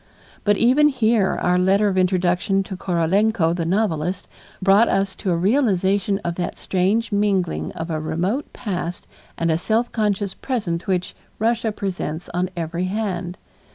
[0.43, 4.27] But even here our letter of introduction to Korolenko, the novelist,
[4.59, 9.05] brought us to a realization of that strange mingling of a remote past
[9.37, 13.37] and a self conscious present which Russia presents on every hand.